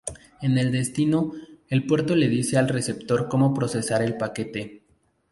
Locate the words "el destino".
0.57-1.31